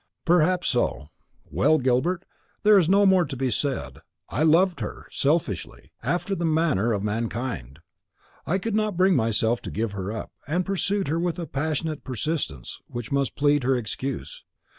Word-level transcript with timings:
"Perhaps 0.25 0.69
so. 0.69 1.09
Well, 1.51 1.77
Gilbert, 1.77 2.25
there 2.63 2.79
is 2.79 2.89
no 2.89 3.05
more 3.05 3.23
to 3.23 3.37
be 3.37 3.51
said. 3.51 3.99
I 4.29 4.41
loved 4.41 4.79
her, 4.79 5.05
selfishly, 5.11 5.91
after 6.01 6.33
the 6.33 6.43
manner 6.43 6.91
of 6.91 7.03
mankind. 7.03 7.77
I 8.47 8.57
could 8.57 8.73
not 8.73 8.97
bring 8.97 9.15
myself 9.15 9.61
to 9.61 9.69
give 9.69 9.91
her 9.91 10.11
up, 10.11 10.31
and 10.47 10.65
pursued 10.65 11.07
her 11.07 11.19
with 11.19 11.37
a 11.37 11.45
passionate 11.45 12.03
persistence 12.03 12.81
which 12.87 13.11
must 13.11 13.35
plead 13.35 13.63
her 13.63 13.75
excuse. 13.75 14.43